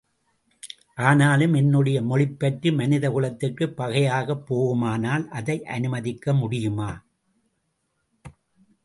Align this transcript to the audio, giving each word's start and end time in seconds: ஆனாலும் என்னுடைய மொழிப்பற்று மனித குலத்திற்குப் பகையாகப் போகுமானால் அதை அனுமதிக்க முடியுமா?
ஆனாலும் 1.01 1.53
என்னுடைய 1.53 2.01
மொழிப்பற்று 2.01 2.73
மனித 2.73 3.09
குலத்திற்குப் 3.09 3.75
பகையாகப் 3.75 4.45
போகுமானால் 4.47 5.27
அதை 5.29 5.65
அனுமதிக்க 5.67 6.33
முடியுமா? 6.33 6.91